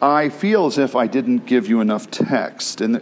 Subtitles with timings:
[0.00, 2.82] I feel as if I didn't give you enough text.
[2.82, 3.00] And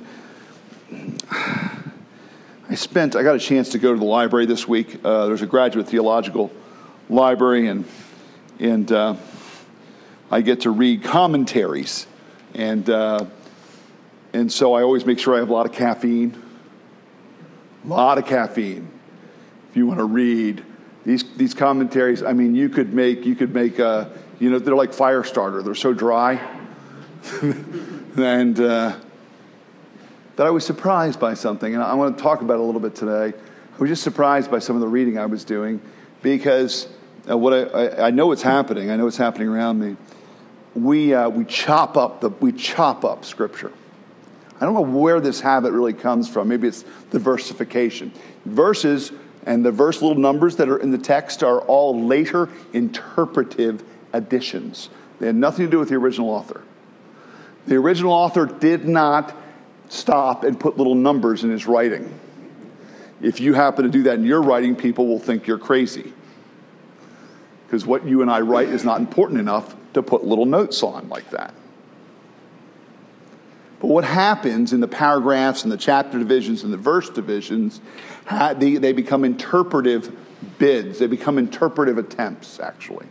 [2.69, 5.01] I spent, I got a chance to go to the library this week.
[5.05, 6.53] Uh, there's a graduate theological
[7.11, 7.85] library, and,
[8.61, 9.17] and uh,
[10.31, 12.07] I get to read commentaries.
[12.55, 13.27] And, uh,
[14.33, 16.41] and so I always make sure I have a lot of caffeine.
[17.85, 18.89] A lot of caffeine.
[19.71, 20.65] If you want to read
[21.05, 24.07] these, these commentaries, I mean, you could make, you could make, uh,
[24.39, 25.61] you know, they're like fire starter.
[25.61, 26.61] They're so dry.
[28.17, 28.97] and, uh,
[30.37, 32.81] that I was surprised by something, and I want to talk about it a little
[32.81, 33.37] bit today.
[33.37, 35.81] I was just surprised by some of the reading I was doing
[36.23, 36.89] because
[37.31, 38.91] uh, what I, I, I, know what's happening.
[38.91, 39.97] I know what's happening around me.
[40.75, 43.73] We, uh, we chop up the we chop up Scripture.
[44.61, 46.49] I don't know where this habit really comes from.
[46.49, 48.13] Maybe it's the versification.
[48.45, 49.13] Verses
[49.47, 54.89] and the verse little numbers that are in the text are all later interpretive additions.
[55.21, 56.63] They had nothing to do with the original author.
[57.67, 59.35] The original author did not
[59.89, 62.19] stop and put little numbers in his writing.
[63.23, 66.13] If you happen to do that in your writing, people will think you're crazy.
[67.67, 71.09] Because what you and I write is not important enough to put little notes on
[71.09, 71.55] like that.
[73.81, 77.81] But what happens in the paragraphs and the chapter divisions and the verse divisions,
[78.57, 80.15] they become interpretive
[80.59, 80.99] bids.
[80.99, 83.07] They become interpretive attempts, actually.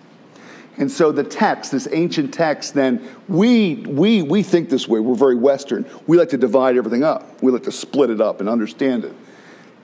[0.78, 5.00] And so the text, this ancient text, then we, we, we think this way.
[5.00, 5.86] We're very Western.
[6.08, 7.42] We like to divide everything up.
[7.44, 9.14] We like to split it up and understand it.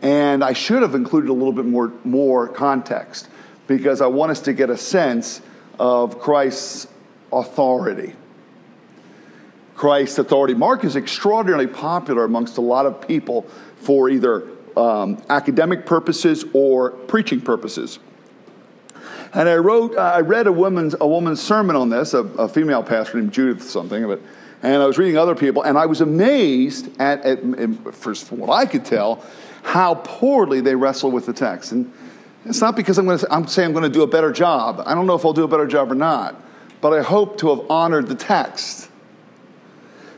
[0.02, 3.30] And I should have included a little bit more, more context
[3.68, 5.42] because I want us to get a sense
[5.80, 6.88] of Christ's
[7.32, 8.16] authority.
[9.76, 10.56] Christ's authority.
[10.56, 13.44] Mark is extraordinarily popular amongst a lot of people
[13.76, 18.00] for either um, academic purposes or preaching purposes.
[19.34, 22.84] And I wrote, I read a woman's, a woman's sermon on this, a, a female
[22.84, 24.20] pastor named Judith something, but,
[24.64, 28.40] and I was reading other people, and I was amazed at, at, at first, from
[28.40, 29.24] what I could tell,
[29.62, 31.72] how poorly they wrestle with the text.
[31.72, 31.94] And
[32.46, 34.82] it's not because I'm going to, I'm saying I'm going to do a better job.
[34.86, 36.36] I don't know if I'll do a better job or not,
[36.82, 38.90] but I hope to have honored the text.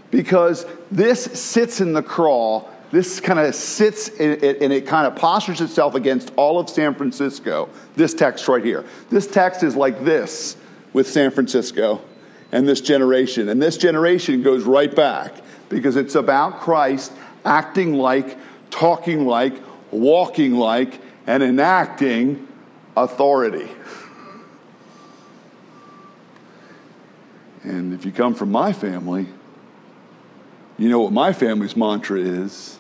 [0.10, 5.62] Because this sits in the crawl this kind of sits and it kind of postures
[5.62, 7.69] itself against all of San Francisco.
[7.96, 8.85] This text right here.
[9.09, 10.57] This text is like this
[10.91, 12.02] with San Francisco
[12.52, 13.47] and this generation.
[13.47, 15.35] And this generation goes right back
[15.69, 17.13] because it's about Christ
[17.46, 18.38] acting like,
[18.69, 19.53] talking like,
[19.91, 22.46] walking like, and enacting
[22.97, 23.69] authority.
[27.63, 29.28] And if you come from my family,
[30.78, 32.79] you know what my family's mantra is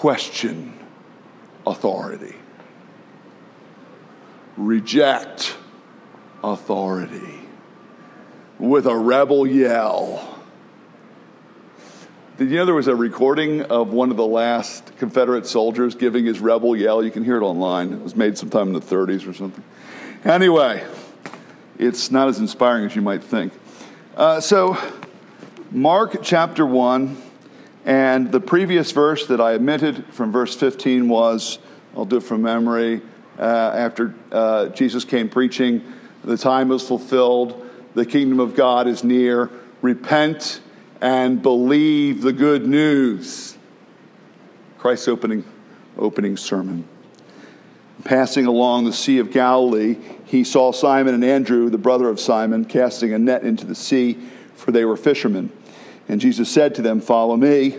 [0.00, 0.72] question
[1.66, 2.34] authority,
[4.56, 5.54] reject
[6.42, 7.38] authority
[8.58, 10.42] with a rebel yell.
[12.38, 16.24] Did you know there was a recording of one of the last Confederate soldiers giving
[16.24, 17.04] his rebel yell?
[17.04, 17.92] You can hear it online.
[17.92, 19.62] It was made sometime in the 30s or something.
[20.24, 20.82] Anyway,
[21.78, 23.52] it's not as inspiring as you might think.
[24.16, 24.78] Uh, so,
[25.70, 27.29] Mark chapter 1
[27.84, 31.58] and the previous verse that I omitted from verse 15 was
[31.96, 33.02] I'll do it from memory.
[33.38, 35.82] Uh, after uh, Jesus came preaching,
[36.22, 39.50] the time is fulfilled, the kingdom of God is near.
[39.82, 40.60] Repent
[41.00, 43.56] and believe the good news.
[44.78, 45.44] Christ's opening,
[45.96, 46.86] opening sermon.
[48.04, 52.64] Passing along the Sea of Galilee, he saw Simon and Andrew, the brother of Simon,
[52.64, 54.18] casting a net into the sea,
[54.54, 55.50] for they were fishermen.
[56.10, 57.78] And Jesus said to them, Follow me,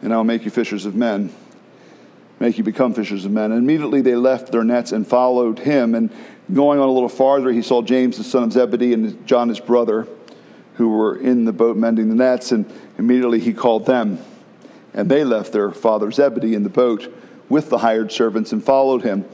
[0.00, 1.30] and I'll make you fishers of men,
[2.40, 3.52] make you become fishers of men.
[3.52, 5.94] And immediately they left their nets and followed him.
[5.94, 6.10] And
[6.54, 9.60] going on a little farther, he saw James, the son of Zebedee, and John, his
[9.60, 10.08] brother,
[10.76, 12.52] who were in the boat mending the nets.
[12.52, 12.64] And
[12.96, 14.18] immediately he called them.
[14.94, 17.14] And they left their father Zebedee in the boat
[17.50, 19.26] with the hired servants and followed him.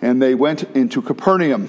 [0.00, 1.68] And they went into Capernaum.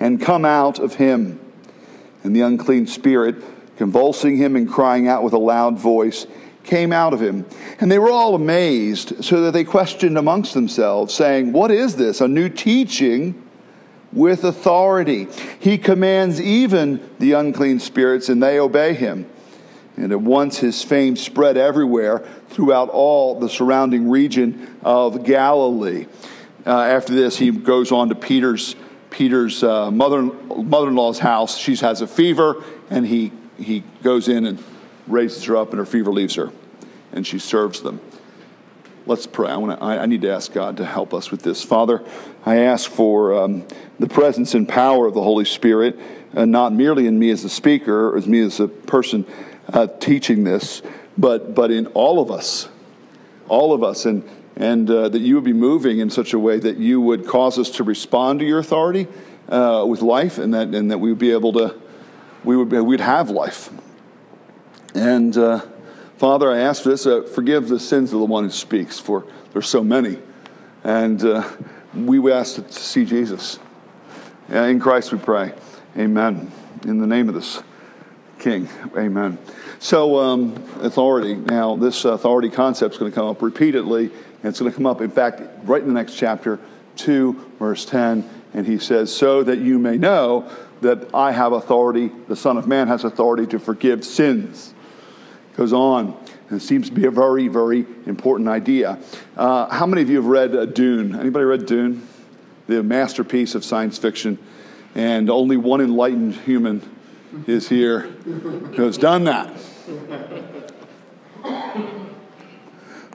[0.00, 1.40] and come out of him.
[2.22, 3.36] And the unclean spirit,
[3.76, 6.26] convulsing him and crying out with a loud voice,
[6.64, 7.44] came out of him.
[7.80, 12.20] And they were all amazed, so that they questioned amongst themselves, saying, What is this?
[12.20, 13.40] A new teaching
[14.12, 15.28] with authority.
[15.58, 19.26] He commands even the unclean spirits, and they obey him.
[19.96, 26.06] And at once his fame spread everywhere throughout all the surrounding region of Galilee.
[26.66, 28.74] Uh, after this, he goes on to Peter's,
[29.14, 31.56] Peter's uh, mother, mother-in-law's house.
[31.56, 34.60] She has a fever, and he, he goes in and
[35.06, 36.50] raises her up, and her fever leaves her,
[37.12, 38.00] and she serves them.
[39.06, 39.50] Let's pray.
[39.50, 41.62] I, wanna, I, I need to ask God to help us with this.
[41.62, 42.02] Father,
[42.44, 43.64] I ask for um,
[44.00, 45.96] the presence and power of the Holy Spirit,
[46.34, 49.26] uh, not merely in me as a speaker or as me as a person
[49.72, 50.82] uh, teaching this,
[51.16, 52.68] but, but in all of us,
[53.46, 56.58] all of us, and, and uh, that you would be moving in such a way
[56.58, 59.08] that you would cause us to respond to your authority
[59.48, 61.74] uh, with life, and that, and that we would be able to,
[62.44, 63.70] we would, be, we'd have life.
[64.94, 65.60] And uh,
[66.16, 69.26] Father, I ask for this, uh, forgive the sins of the one who speaks, for
[69.52, 70.18] there's so many.
[70.84, 71.48] And uh,
[71.94, 73.58] we ask to see Jesus.
[74.48, 75.52] In Christ we pray.
[75.96, 76.52] Amen.
[76.84, 77.62] In the name of this
[78.38, 78.68] King.
[78.96, 79.38] Amen.
[79.78, 81.34] So, um, authority.
[81.34, 84.10] Now, this authority concept is going to come up repeatedly,
[84.44, 86.60] and it's going to come up, in fact, right in the next chapter,
[86.96, 88.28] 2, verse 10.
[88.52, 90.50] And he says, So that you may know
[90.82, 94.74] that I have authority, the Son of Man has authority to forgive sins.
[95.56, 96.14] Goes on.
[96.50, 98.98] And it seems to be a very, very important idea.
[99.34, 101.18] Uh, how many of you have read uh, Dune?
[101.18, 102.06] Anybody read Dune?
[102.66, 104.36] The masterpiece of science fiction.
[104.94, 106.82] And only one enlightened human
[107.46, 109.58] is here who has done that.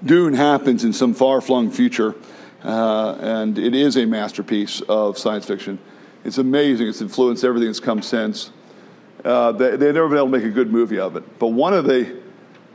[0.03, 2.15] Dune happens in some far flung future,
[2.63, 5.79] uh, and it is a masterpiece of science fiction.
[6.23, 6.87] It's amazing.
[6.87, 8.51] It's influenced everything that's come since.
[9.23, 11.39] Uh, they, have never been able to make a good movie of it.
[11.39, 12.17] But one of the,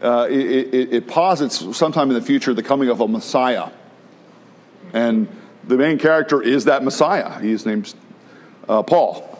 [0.03, 3.71] uh, it, it, it, posits sometime in the future the coming of a Messiah.
[4.93, 5.27] And
[5.67, 7.41] the main character is that Messiah.
[7.41, 7.95] He's named
[8.69, 9.39] uh, Paul.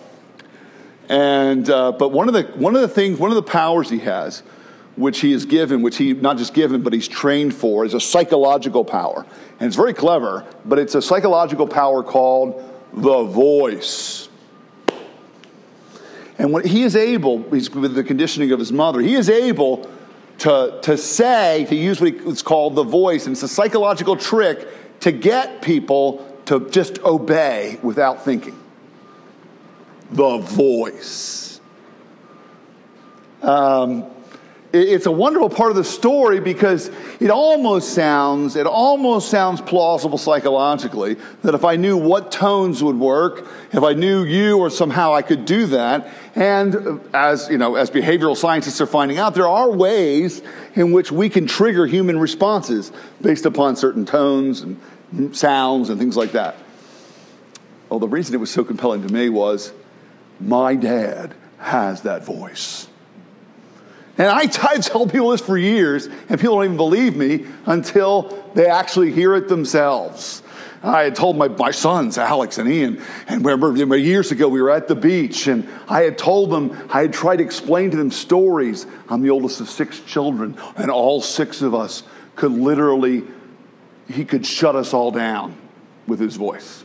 [1.09, 3.99] And, uh, but one of, the, one of the things, one of the powers he
[3.99, 4.43] has,
[4.97, 8.01] which he is given, which he not just given, but he's trained for, is a
[8.01, 9.27] psychological power.
[9.59, 12.63] And it's very clever, but it's a psychological power called
[12.93, 14.29] the voice.
[16.39, 19.89] And when he is able, with the conditioning of his mother, he is able
[20.39, 24.69] to, to say, to use what's called the voice, and it's a psychological trick
[25.01, 28.59] to get people to just obey without thinking
[30.11, 31.61] the voice.
[33.43, 34.05] Um,
[34.75, 36.91] it's a wonderful part of the story because
[37.21, 42.97] it almost sounds it almost sounds plausible psychologically that if i knew what tones would
[42.97, 47.77] work if i knew you or somehow i could do that and as you know
[47.77, 50.43] as behavioral scientists are finding out there are ways
[50.75, 52.91] in which we can trigger human responses
[53.21, 56.57] based upon certain tones and sounds and things like that
[57.89, 59.73] well the reason it was so compelling to me was
[60.41, 62.89] my dad has that voice.
[64.17, 68.47] And I, I've told people this for years, and people don't even believe me until
[68.55, 70.43] they actually hear it themselves.
[70.83, 74.71] I had told my, my sons, Alex and Ian, and remember years ago we were
[74.71, 78.11] at the beach, and I had told them, I had tried to explain to them
[78.11, 78.87] stories.
[79.09, 82.03] I'm the oldest of six children, and all six of us
[82.37, 83.25] could literally,
[84.09, 85.57] he could shut us all down
[86.07, 86.85] with his voice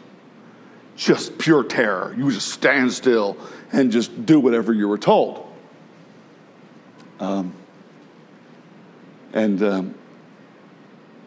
[1.00, 2.14] just pure terror.
[2.18, 3.38] You just stand still
[3.72, 5.49] and just do whatever you were told.
[7.19, 7.54] Um,
[9.34, 9.96] and um,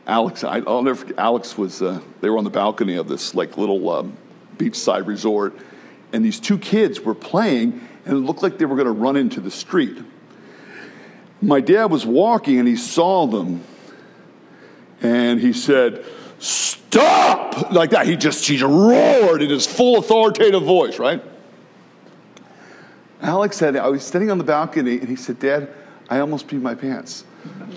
[0.06, 3.34] Alex, I, will never forget, Alex was, uh, they were on the balcony of this
[3.34, 4.16] like little um,
[4.56, 5.56] beachside resort,
[6.12, 9.16] and these two kids were playing, and it looked like they were going to run
[9.16, 9.98] into the street.
[11.40, 13.62] My dad was walking, and he saw them,
[15.00, 16.04] and he said,
[16.38, 17.70] Stop!
[17.70, 18.06] Like that.
[18.06, 21.22] He just, he just roared in his full authoritative voice, right?
[23.22, 25.72] Alex said, I was standing on the balcony and he said, Dad,
[26.12, 27.24] I almost peed my pants.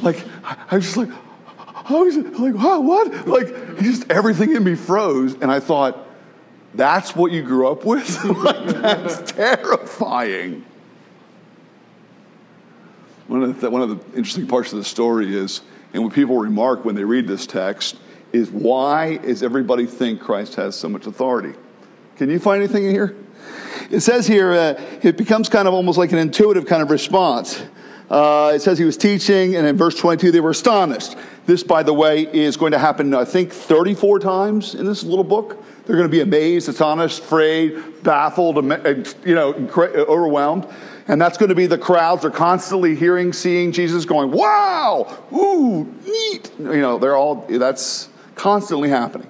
[0.02, 1.08] Like, I was just like,
[1.70, 3.26] I was like, wow, what?
[3.26, 5.36] Like, just everything in me froze.
[5.36, 6.06] And I thought,
[6.74, 8.22] that's what you grew up with?
[8.44, 10.66] like, that's terrifying.
[13.28, 15.62] One of, the, one of the interesting parts of the story is,
[15.94, 17.96] and what people remark when they read this text,
[18.34, 21.54] is why does everybody think Christ has so much authority?
[22.18, 23.16] Can you find anything in here?
[23.90, 27.64] It says here, uh, it becomes kind of almost like an intuitive kind of response.
[28.10, 31.16] Uh, it says he was teaching, and in verse 22, they were astonished.
[31.46, 35.24] This, by the way, is going to happen, I think, 34 times in this little
[35.24, 35.64] book.
[35.86, 38.56] They're going to be amazed, astonished, afraid, baffled,
[39.26, 40.68] you know, overwhelmed.
[41.08, 45.84] And that's going to be the crowds are constantly hearing, seeing Jesus going, wow, ooh,
[46.04, 46.52] neat.
[46.58, 49.28] You know, they're all, that's constantly happening.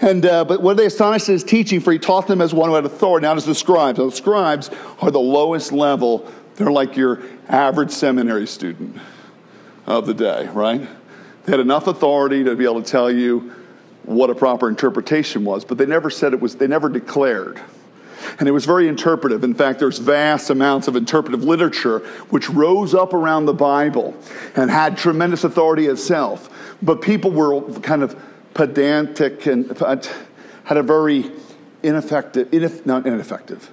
[0.00, 2.68] And uh, but what they astonished at his teaching, for he taught them as one
[2.68, 3.26] who had authority.
[3.26, 4.70] not as the scribes, the scribes
[5.00, 6.30] are the lowest level.
[6.58, 8.96] They're like your average seminary student
[9.86, 10.80] of the day, right?
[11.44, 13.52] They had enough authority to be able to tell you
[14.02, 16.56] what a proper interpretation was, but they never said it was.
[16.56, 17.60] They never declared.
[18.40, 19.44] And it was very interpretive.
[19.44, 22.00] In fact, there's vast amounts of interpretive literature
[22.30, 24.16] which rose up around the Bible
[24.56, 26.50] and had tremendous authority itself.
[26.82, 28.20] But people were kind of
[28.54, 29.70] pedantic and
[30.64, 31.30] had a very
[31.84, 33.70] ineffective, ineff, not ineffective,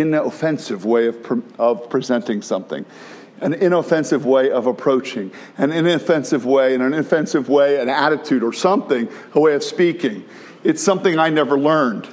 [0.00, 2.84] inoffensive way of, pre- of presenting something,
[3.40, 8.52] an inoffensive way of approaching, an inoffensive way, and an inoffensive way, an attitude or
[8.52, 10.24] something, a way of speaking.
[10.64, 12.08] It's something I never learned.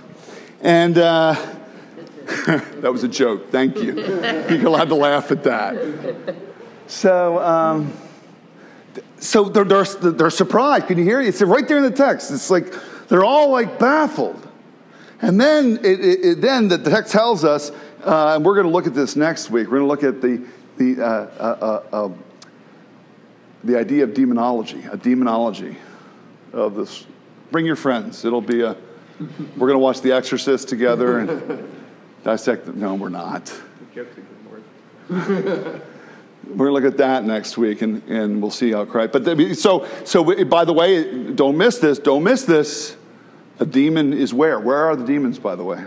[0.62, 1.36] And uh,
[2.46, 3.52] that was a joke.
[3.52, 3.96] Thank you.
[3.96, 6.36] You're allowed to laugh at that.
[6.88, 7.94] So, um,
[9.20, 10.88] so they're, they're, they're surprised.
[10.88, 11.28] Can you hear it?
[11.28, 12.32] It's right there in the text.
[12.32, 12.74] It's like
[13.08, 14.48] they're all like baffled.
[15.22, 17.72] And then, it, it, it, then the text tells us,
[18.04, 19.68] uh, and we're going to look at this next week.
[19.68, 20.46] We're going to look at the,
[20.78, 22.24] the, uh, uh, uh um,
[23.64, 25.78] the idea of demonology, a demonology
[26.52, 27.06] of this.
[27.52, 28.26] Bring your friends.
[28.26, 28.76] It'll be a,
[29.20, 31.82] we're going to watch The Exorcist together and
[32.24, 32.66] dissect.
[32.66, 33.54] The, no, we're not.
[36.46, 39.14] We're going to look at that next week, and, and we'll see how Christ.
[39.14, 42.00] But so so by the way, don't miss this.
[42.00, 42.98] Don't miss this.
[43.60, 44.60] A demon is where?
[44.60, 45.40] Where are the demons?
[45.40, 45.84] By the way,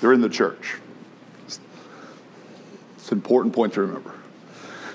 [0.00, 0.76] they're in the church.
[1.46, 1.58] It's
[3.10, 4.14] an important point to remember.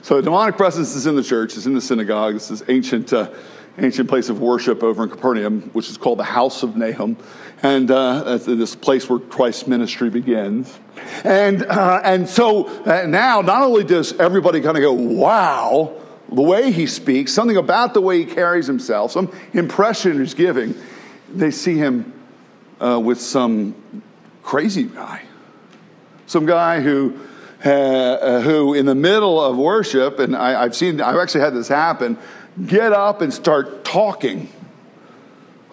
[0.02, 1.56] So the demonic presence is in the church.
[1.56, 2.36] It's in the synagogue.
[2.36, 3.14] It's this is ancient.
[3.14, 3.30] Uh,
[3.78, 7.18] ancient place of worship over in Capernaum, which is called the House of Nahum,
[7.64, 10.78] and uh, this place where Christ's ministry begins.
[11.24, 15.94] And uh, and so uh, now, not only does everybody kind of go, "Wow,"
[16.32, 20.76] the way he speaks, something about the way he carries himself, some impression he's giving,
[21.38, 22.14] they see him
[22.80, 23.76] uh, with some
[24.44, 25.24] crazy guy,
[26.28, 27.20] some guy who.
[27.64, 31.68] Uh, who in the middle of worship, and I, I've seen, I've actually had this
[31.68, 32.18] happen
[32.66, 34.50] get up and start talking.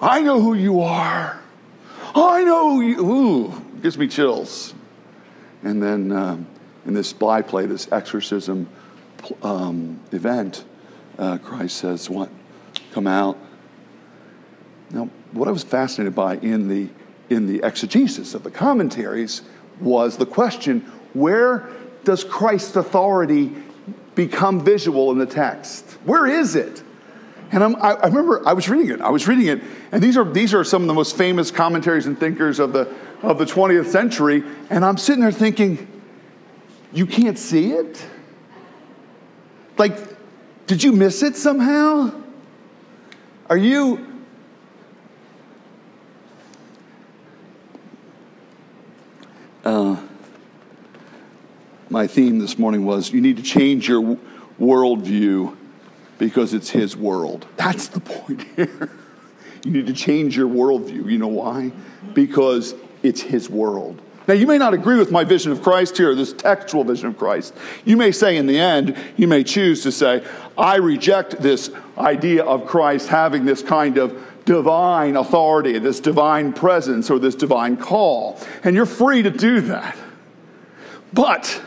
[0.01, 1.41] I know who you are.
[2.15, 3.13] I know who you.
[3.13, 4.75] Ooh, gives me chills.
[5.63, 6.47] And then um,
[6.87, 8.69] in this byplay, this exorcism
[9.43, 10.65] um, event,
[11.19, 12.31] uh, Christ says, "What?
[12.93, 13.37] Come out."
[14.91, 16.89] Now, what I was fascinated by in the
[17.31, 19.43] in the exegesis of the commentaries
[19.81, 20.81] was the question:
[21.13, 21.69] Where
[22.05, 23.53] does Christ's authority
[24.15, 25.85] become visual in the text?
[26.05, 26.83] Where is it?
[27.51, 29.01] And I, I remember I was reading it.
[29.01, 32.07] I was reading it, and these are these are some of the most famous commentaries
[32.07, 32.93] and thinkers of the
[33.23, 34.43] of the 20th century.
[34.71, 35.87] And I'm sitting there thinking,
[36.93, 38.05] you can't see it.
[39.77, 39.97] Like,
[40.67, 42.13] did you miss it somehow?
[43.49, 44.08] Are you?
[51.99, 54.17] My theme this morning was you need to change your
[54.61, 55.57] worldview
[56.17, 57.45] because it's his world.
[57.57, 58.93] That's the point here.
[59.65, 61.11] You need to change your worldview.
[61.11, 61.73] You know why?
[62.15, 64.01] Because it's his world.
[64.29, 67.19] Now, you may not agree with my vision of Christ here, this textual vision of
[67.19, 67.53] Christ.
[67.85, 70.25] You may say in the end, you may choose to say,
[70.57, 77.11] I reject this idea of Christ having this kind of divine authority, this divine presence,
[77.11, 78.39] or this divine call.
[78.63, 79.99] And you're free to do that.
[81.13, 81.61] But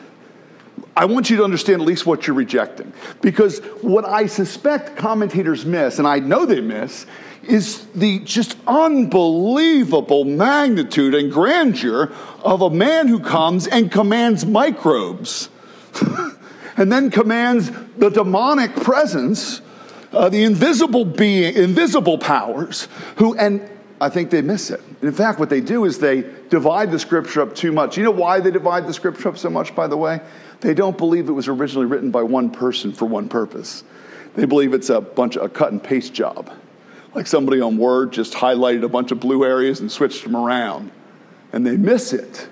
[0.95, 2.91] I want you to understand at least what you're rejecting.
[3.21, 7.05] Because what I suspect commentators miss, and I know they miss,
[7.43, 12.11] is the just unbelievable magnitude and grandeur
[12.43, 15.49] of a man who comes and commands microbes
[16.77, 19.61] and then commands the demonic presence,
[20.11, 23.67] uh, the invisible being, invisible powers, who, and
[23.99, 24.81] I think they miss it.
[25.01, 27.97] in fact, what they do is they divide the scripture up too much.
[27.97, 30.21] You know why they divide the scripture up so much, by the way?
[30.61, 33.83] They don't believe it was originally written by one person for one purpose.
[34.35, 36.51] They believe it's a bunch of a cut and paste job.
[37.13, 40.91] Like somebody on Word just highlighted a bunch of blue areas and switched them around.
[41.51, 42.47] And they miss it.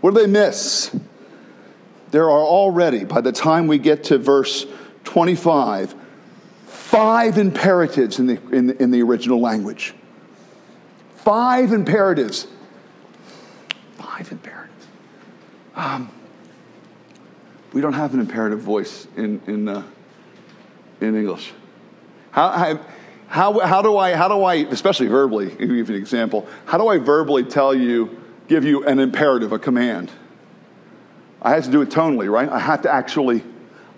[0.00, 0.94] What do they miss?
[2.10, 4.66] There are already, by the time we get to verse
[5.04, 5.94] 25,
[6.66, 9.94] five imperatives in the, in the, in the original language.
[11.16, 12.46] Five imperatives.
[13.96, 14.86] Five imperatives.
[15.74, 16.10] Um,
[17.74, 19.82] we don't have an imperative voice in, in, uh,
[21.00, 21.52] in English.
[22.30, 22.78] How,
[23.26, 26.86] how, how, do I, how do I, especially verbally, give you an example, how do
[26.86, 30.12] I verbally tell you, give you an imperative, a command?
[31.42, 32.48] I have to do it tonally, right?
[32.48, 33.42] I have to actually,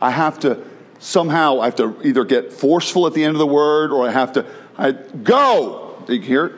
[0.00, 0.64] I have to
[0.98, 4.10] somehow, I have to either get forceful at the end of the word or I
[4.10, 4.46] have to,
[4.78, 6.02] I, go.
[6.08, 6.52] You can hear it.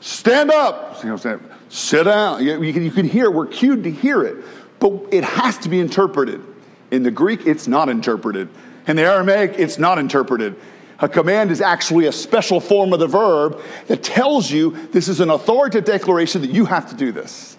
[0.00, 0.98] Stand up.
[1.02, 1.50] You know what I'm saying?
[1.70, 2.44] Sit down.
[2.44, 3.34] You can, you can hear it.
[3.34, 4.44] We're cued to hear it.
[4.78, 6.51] But it has to be interpreted.
[6.92, 8.50] In the Greek, it's not interpreted.
[8.86, 10.54] In the Aramaic, it's not interpreted.
[10.98, 15.18] A command is actually a special form of the verb that tells you this is
[15.18, 17.56] an authoritative declaration that you have to do this.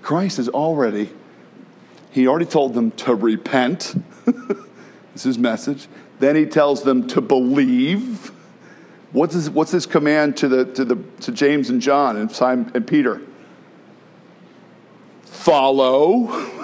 [0.00, 1.10] Christ has already,
[2.10, 3.94] he already told them to repent.
[4.24, 4.56] this
[5.14, 5.86] is his message.
[6.20, 8.32] Then he tells them to believe.
[9.12, 12.72] What's his, what's his command to, the, to, the, to James and John and Simon
[12.74, 13.20] and Peter?
[15.24, 16.56] Follow.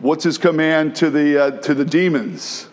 [0.00, 2.68] What's his command to the, uh, to the demons?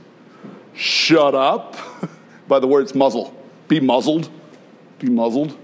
[0.74, 1.76] Shut up.
[2.48, 3.36] By the word, it's muzzle.
[3.68, 4.30] Be muzzled.
[5.00, 5.58] Be muzzled.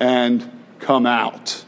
[0.00, 1.64] And come out.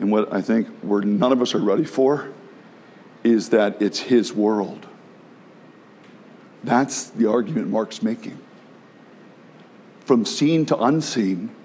[0.00, 2.32] And what I think we're, none of us are ready for
[3.22, 4.86] is that it's his world.
[6.64, 8.38] That's the argument Mark's making.
[10.04, 11.55] From seen to unseen,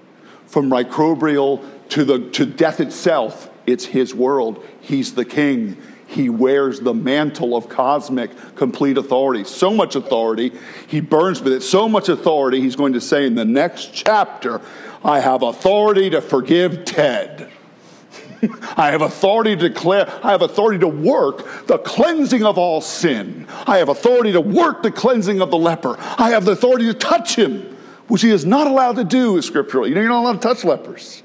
[0.51, 4.63] from microbial to, the, to death itself, it's his world.
[4.81, 5.77] He's the king.
[6.07, 9.45] He wears the mantle of cosmic complete authority.
[9.45, 10.51] So much authority,
[10.87, 11.61] he burns with it.
[11.61, 14.59] So much authority, he's going to say in the next chapter,
[15.05, 17.49] I have authority to forgive Ted.
[18.75, 23.47] I have authority to declare, I have authority to work the cleansing of all sin.
[23.65, 25.95] I have authority to work the cleansing of the leper.
[25.97, 27.70] I have the authority to touch him
[28.11, 29.87] which he is not allowed to do is scripturally.
[29.87, 31.23] You know, you're not allowed to touch lepers.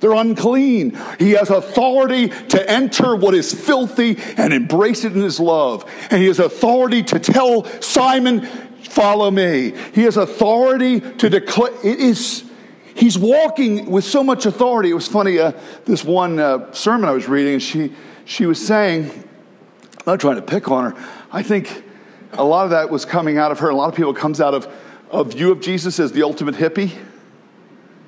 [0.00, 0.98] They're unclean.
[1.18, 5.84] He has authority to enter what is filthy and embrace it in his love.
[6.10, 8.46] And he has authority to tell Simon,
[8.84, 9.74] follow me.
[9.92, 11.74] He has authority to declare.
[11.84, 12.50] It is,
[12.94, 14.88] he's walking with so much authority.
[14.88, 15.52] It was funny, uh,
[15.84, 17.92] this one uh, sermon I was reading, and she,
[18.24, 21.08] she was saying, I'm not trying to pick on her.
[21.30, 21.84] I think
[22.32, 23.68] a lot of that was coming out of her.
[23.68, 24.66] A lot of people comes out of
[25.10, 26.92] a view of Jesus as the ultimate hippie.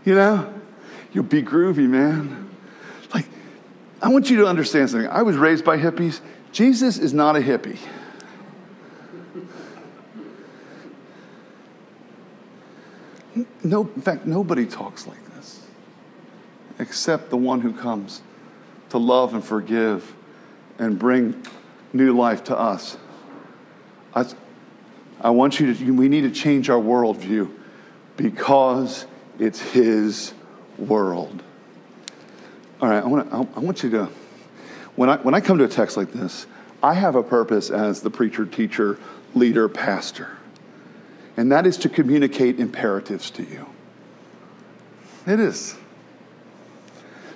[0.05, 0.53] You know,
[1.13, 2.51] you'll be groovy, man.
[3.15, 3.27] Like,
[4.01, 5.09] I want you to understand something.
[5.09, 6.21] I was raised by hippies.
[6.53, 7.79] Jesus is not a hippie.
[13.63, 15.63] No, in fact, nobody talks like this
[16.79, 18.23] except the one who comes
[18.91, 20.15] to love and forgive
[20.79, 21.45] and bring
[21.93, 22.97] new life to us.
[24.15, 24.27] I,
[25.21, 27.51] I want you to, we need to change our worldview
[28.17, 29.07] because
[29.39, 30.33] it's His
[30.79, 31.43] world.
[32.81, 34.09] All right, I want, to, I want you to,
[34.95, 36.47] when I, when I come to a text like this,
[36.83, 38.99] I have a purpose as the preacher, teacher,
[39.35, 40.37] leader, pastor,
[41.37, 43.67] and that is to communicate imperatives to you.
[45.27, 45.77] It is.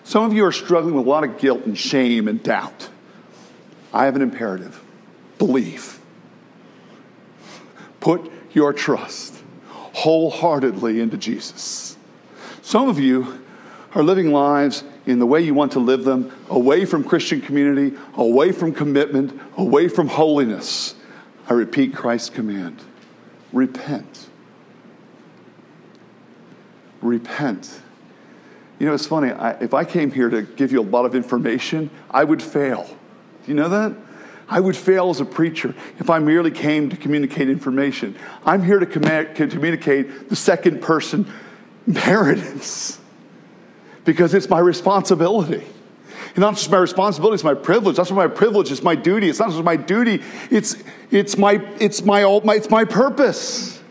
[0.04, 2.88] Some of you are struggling with a lot of guilt and shame and doubt.
[3.92, 4.82] I have an imperative
[5.38, 5.98] believe.
[8.02, 9.32] Put your trust
[9.68, 11.96] wholeheartedly into Jesus.
[12.60, 13.38] Some of you
[13.94, 17.96] are living lives in the way you want to live them, away from Christian community,
[18.14, 20.96] away from commitment, away from holiness.
[21.48, 22.82] I repeat Christ's command
[23.52, 24.26] repent.
[27.02, 27.80] Repent.
[28.80, 29.30] You know, it's funny.
[29.30, 32.84] I, if I came here to give you a lot of information, I would fail.
[33.44, 33.94] Do you know that?
[34.52, 38.14] I would fail as a preacher if I merely came to communicate information.
[38.44, 41.26] I'm here to, com- communicate the second person
[41.86, 43.00] narratives
[44.04, 45.64] because it's my responsibility.
[46.34, 47.96] And not just my responsibility, it's my privilege.
[47.96, 49.30] That's my privilege is my duty.
[49.30, 50.76] It's not just my duty, it's,
[51.10, 53.81] it's, my, it's, my, it's my purpose.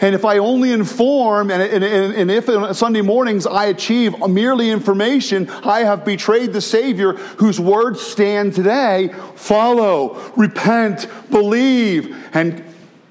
[0.00, 4.70] And if I only inform, and, and, and if on Sunday mornings I achieve merely
[4.70, 12.16] information, I have betrayed the Savior whose words stand today follow, repent, believe.
[12.34, 12.64] And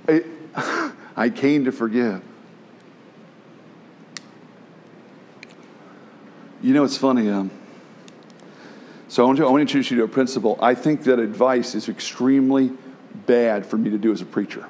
[0.07, 0.23] I,
[1.15, 2.21] I came to forgive.
[6.61, 7.29] You know, it's funny.
[7.29, 7.51] Um,
[9.09, 10.57] so I want, to, I want to introduce you to a principle.
[10.61, 12.71] I think that advice is extremely
[13.27, 14.65] bad for me to do as a preacher.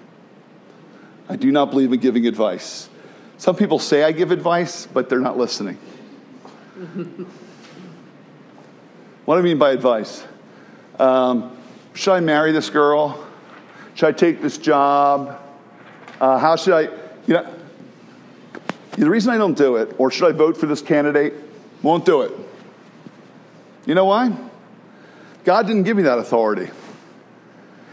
[1.30, 2.90] I do not believe in giving advice.
[3.38, 5.76] Some people say I give advice, but they're not listening.
[9.26, 10.24] what do I mean by advice?
[11.00, 11.56] Um,
[11.94, 13.26] should I marry this girl?
[13.96, 15.40] Should I take this job?
[16.20, 16.82] Uh, how should I,
[17.28, 17.56] you know,
[18.98, 21.34] the reason I don't do it, or should I vote for this candidate?
[21.82, 22.32] Won't do it.
[23.86, 24.36] You know why?
[25.44, 26.70] God didn't give me that authority.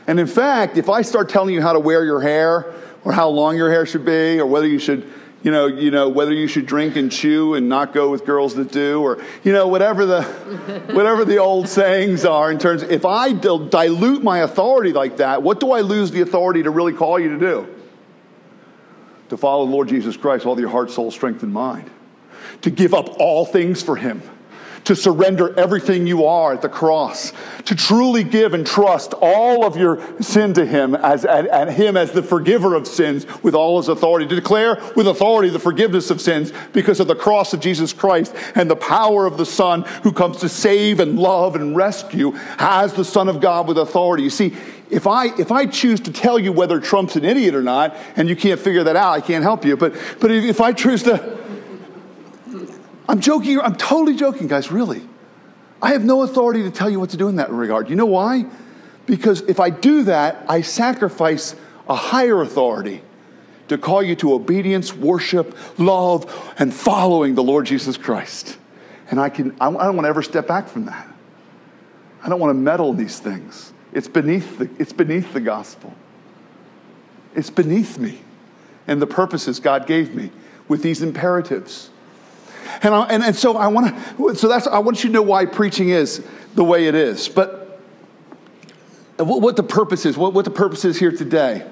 [0.07, 3.29] And in fact, if I start telling you how to wear your hair, or how
[3.29, 5.11] long your hair should be, or whether you should,
[5.43, 8.55] you know, you know whether you should drink and chew and not go with girls
[8.57, 10.23] that do, or you know whatever the
[10.93, 12.83] whatever the old sayings are in terms.
[12.83, 16.93] If I dilute my authority like that, what do I lose the authority to really
[16.93, 17.75] call you to do?
[19.31, 21.89] To follow the Lord Jesus Christ, all your heart, soul, strength, and mind.
[22.63, 24.23] To give up all things for Him
[24.85, 27.33] to surrender everything you are at the cross,
[27.67, 31.97] to truly give and trust all of your sin to Him as, and, and, Him
[31.97, 36.11] as the forgiver of sins with all His authority, to declare with authority the forgiveness
[36.11, 39.83] of sins because of the cross of Jesus Christ and the power of the Son
[40.03, 44.23] who comes to save and love and rescue as the Son of God with authority.
[44.23, 44.57] You see,
[44.91, 48.29] if I, if I choose to tell you whether Trump's an idiot or not, and
[48.29, 49.77] you can't figure that out, I can't help you.
[49.77, 51.40] But, but if I choose to,
[53.11, 53.59] I'm joking.
[53.59, 55.03] I'm totally joking, guys, really.
[55.83, 57.91] I have no authority to tell you what to do in that regard.
[57.91, 58.47] You know why?
[59.05, 61.57] Because if I do that, I sacrifice
[61.89, 63.03] a higher authority
[63.67, 68.57] to call you to obedience, worship, love, and following the Lord Jesus Christ.
[69.11, 71.09] And I, can, I don't want to ever step back from that.
[72.23, 73.73] I don't want to meddle in these things.
[73.93, 75.93] It's beneath the, it's beneath the gospel.
[77.35, 78.21] It's beneath me
[78.87, 80.31] and the purposes God gave me
[80.69, 81.91] with these imperatives.
[82.83, 85.23] And, I, and, and so I want to, so that's, I want you to know
[85.23, 87.29] why preaching is the way it is.
[87.29, 87.81] But
[89.17, 91.67] what, what the purpose is, what, what the purpose is here today.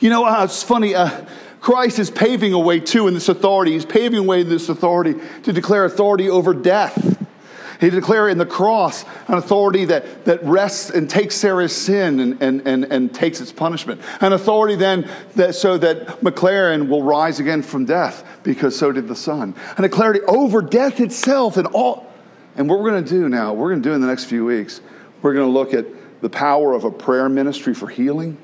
[0.00, 1.24] You know, uh, it's funny, uh,
[1.60, 3.72] Christ is paving a way too in this authority.
[3.72, 7.23] He's paving a way in this authority to declare authority over death.
[7.80, 12.42] He declared in the cross an authority that, that rests and takes Sarah's sin and,
[12.42, 14.00] and, and, and takes its punishment.
[14.20, 19.08] An authority then that, so that McLaren will rise again from death because so did
[19.08, 19.54] the Son.
[19.76, 22.12] An authority over death itself and all.
[22.56, 24.44] And what we're going to do now, we're going to do in the next few
[24.44, 24.80] weeks,
[25.22, 25.86] we're going to look at
[26.20, 28.38] the power of a prayer ministry for healing.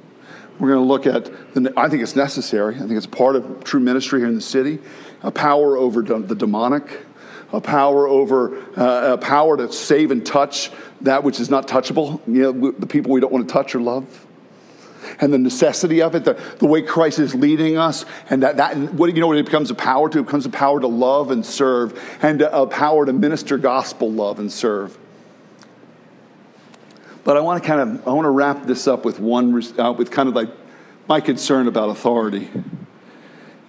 [0.59, 2.75] We're going to look at, the, I think it's necessary.
[2.77, 4.79] I think it's part of true ministry here in the city.
[5.23, 7.07] A power over the demonic
[7.53, 10.71] a power over uh, a power to save and touch
[11.03, 13.81] that which is not touchable, you know, the people we don't want to touch or
[13.81, 14.27] love.
[15.19, 18.77] And the necessity of it, the, the way Christ is leading us, and that, that
[18.95, 20.19] what you know what it becomes a power to?
[20.19, 24.11] It becomes a power to love and serve, and a, a power to minister gospel
[24.11, 24.97] love and serve.
[27.25, 29.93] But I want to kind of I want to wrap this up with one uh,
[29.93, 30.51] with kind of like
[31.09, 32.51] my concern about authority.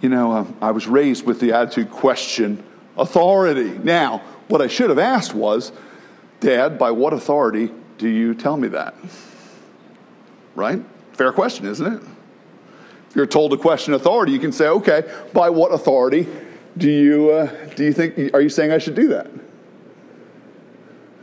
[0.01, 2.63] You know, uh, I was raised with the attitude question
[2.97, 3.77] authority.
[3.77, 5.71] Now, what I should have asked was,
[6.39, 8.95] Dad, by what authority do you tell me that?
[10.55, 10.83] Right?
[11.13, 12.01] Fair question, isn't it?
[13.09, 16.27] If you're told to question authority, you can say, okay, by what authority
[16.77, 19.27] do you, uh, do you think, are you saying I should do that?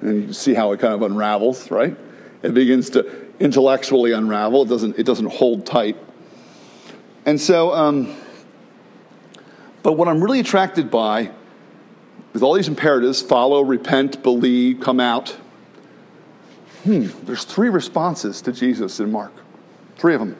[0.02, 1.96] And you see how it kind of unravels, right?
[2.42, 4.62] It begins to intellectually unravel.
[4.62, 5.96] It doesn't, it doesn't hold tight.
[7.26, 8.14] And so, um,
[9.82, 11.30] but what I'm really attracted by
[12.32, 15.30] with all these imperatives follow, repent, believe, come out.
[16.84, 19.32] Hmm, there's three responses to Jesus in Mark.
[19.96, 20.36] Three of them.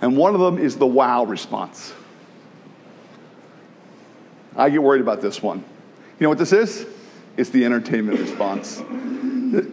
[0.00, 1.94] And one of them is the wow response.
[4.56, 5.58] I get worried about this one.
[5.58, 6.86] You know what this is?
[7.36, 8.80] It's the entertainment response.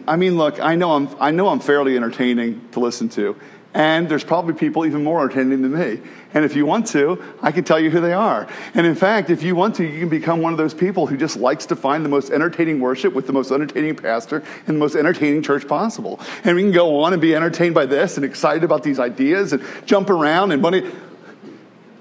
[0.06, 3.36] I mean, look, I know I'm, I know I'm fairly entertaining to listen to,
[3.72, 6.00] and there's probably people even more entertaining than me.
[6.34, 8.48] And if you want to, I can tell you who they are.
[8.74, 11.16] And in fact, if you want to, you can become one of those people who
[11.16, 14.80] just likes to find the most entertaining worship with the most entertaining pastor and the
[14.80, 16.18] most entertaining church possible.
[16.42, 19.52] And we can go on and be entertained by this and excited about these ideas
[19.52, 20.90] and jump around and money.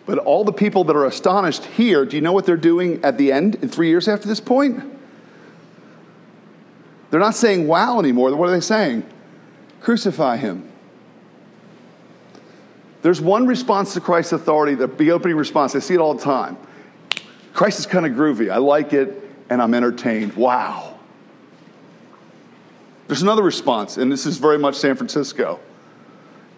[0.08, 3.20] But all the people that are astonished here, do you know what they're doing at
[3.20, 4.84] the end in three years after this point?
[7.12, 8.36] They're not saying wow anymore.
[8.36, 9.04] What are they saying?
[9.82, 10.69] Crucify him.
[13.02, 15.76] There's one response to Christ's authority, the opening response.
[15.76, 16.58] I see it all the time.
[17.54, 18.52] Christ is kind of groovy.
[18.52, 20.34] I like it, and I'm entertained.
[20.36, 21.00] Wow.
[23.08, 25.60] There's another response, and this is very much San Francisco.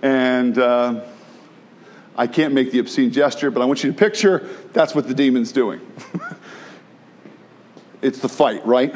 [0.01, 1.01] And uh,
[2.17, 5.13] I can't make the obscene gesture, but I want you to picture that's what the
[5.13, 5.79] demon's doing.
[8.01, 8.93] it's the fight, right?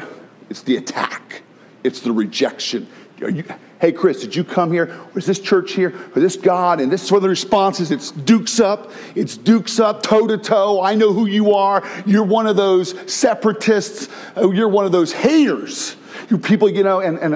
[0.50, 1.42] It's the attack,
[1.82, 2.88] it's the rejection.
[3.18, 3.44] You,
[3.78, 4.98] Hey, Chris, did you come here?
[5.14, 5.94] Or is this church here?
[6.14, 6.80] Or this God?
[6.80, 7.90] And this is one of the responses.
[7.90, 8.90] It's dukes up.
[9.14, 10.82] It's dukes up, toe to toe.
[10.82, 11.86] I know who you are.
[12.06, 14.08] You're one of those separatists.
[14.34, 15.96] Oh, you're one of those haters.
[16.30, 17.34] You people, you know, and, and,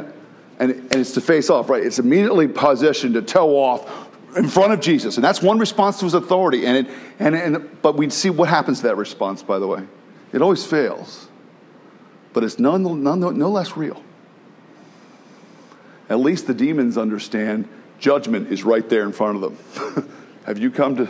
[0.59, 1.85] and, and it's to face off, right?
[1.85, 5.17] It's immediately positioned to toe off in front of Jesus.
[5.17, 6.65] And that's one response to his authority.
[6.65, 9.87] And, it, and, and, but we see what happens to that response, by the way.
[10.33, 11.29] It always fails,
[12.33, 14.03] but it's none, none, no less real.
[16.11, 17.67] At least the demons understand
[17.99, 20.11] judgment is right there in front of them.
[20.45, 21.09] have you come to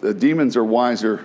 [0.00, 1.24] the demons are wiser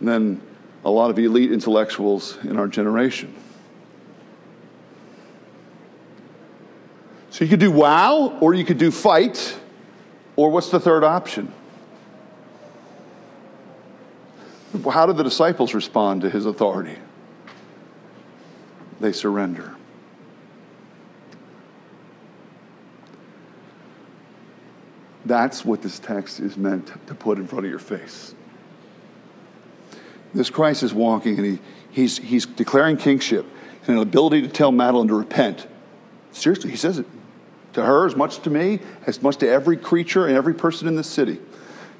[0.00, 0.40] than
[0.84, 3.34] a lot of elite intellectuals in our generation.
[7.30, 9.58] So you could do wow, or you could do fight,
[10.36, 11.52] or what's the third option?
[14.90, 16.96] How did the disciples respond to his authority?
[19.00, 19.75] They surrender.
[25.26, 28.32] That's what this text is meant to put in front of your face.
[30.32, 31.58] This Christ is walking and he,
[31.90, 33.44] he's, he's declaring kingship
[33.86, 35.66] and an ability to tell Madeline to repent.
[36.30, 37.06] Seriously, he says it
[37.72, 40.94] to her as much to me, as much to every creature and every person in
[40.94, 41.40] the city.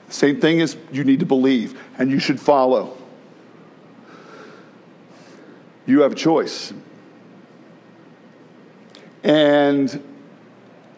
[0.08, 2.96] Same thing as you need to believe and you should follow.
[5.84, 6.72] You have a choice.
[9.24, 10.15] And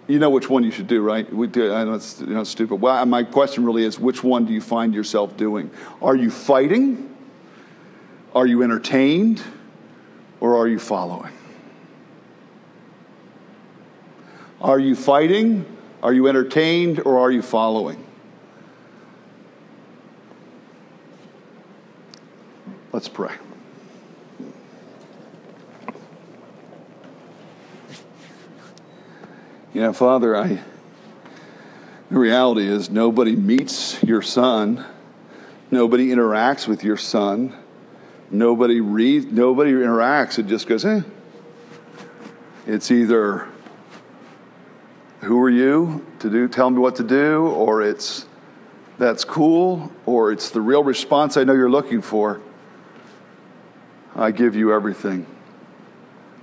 [0.09, 1.31] you know which one you should do, right?
[1.33, 2.77] We do, I know it's, you know, stupid.
[2.77, 5.71] Well, my question really is which one do you find yourself doing?
[6.01, 7.15] Are you fighting?
[8.35, 9.43] Are you entertained?
[10.41, 11.33] Or are you following?
[14.63, 15.67] Are you fighting?
[16.03, 17.01] Are you entertained?
[17.01, 18.03] Or are you following?
[22.93, 23.35] Let's pray.
[29.79, 30.59] You know, Father, I
[32.11, 34.85] the reality is nobody meets your son,
[35.71, 37.57] nobody interacts with your son,
[38.29, 40.37] nobody reads, nobody interacts.
[40.37, 41.03] It just goes, eh.
[42.67, 43.47] It's either
[45.21, 48.27] who are you to do tell me what to do, or it's
[48.99, 52.41] that's cool, or it's the real response I know you're looking for.
[54.17, 55.25] I give you everything.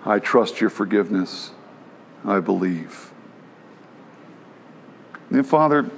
[0.05, 1.51] I trust your forgiveness.
[2.23, 3.11] I believe.
[5.29, 5.89] And Father,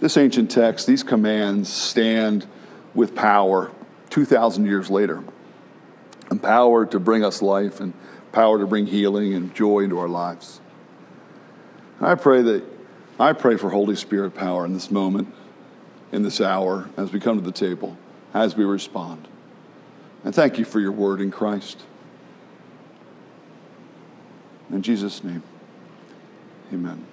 [0.00, 2.46] this ancient text, these commands stand
[2.94, 3.70] with power
[4.10, 5.22] 2,000 years later.
[6.30, 7.92] And power to bring us life and
[8.32, 10.60] power to bring healing and joy into our lives.
[12.00, 12.64] I pray that
[13.18, 15.32] I pray for Holy Spirit power in this moment,
[16.12, 17.96] in this hour, as we come to the table,
[18.34, 19.26] as we respond.
[20.22, 21.82] And thank you for your word in Christ.
[24.70, 25.42] In Jesus' name,
[26.72, 27.06] amen.